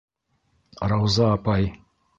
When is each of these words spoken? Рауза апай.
Рауза 0.93 1.31
апай. 1.37 1.73